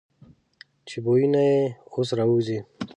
[0.87, 1.59] چې بویونه یې
[1.93, 2.59] اوس را وځي.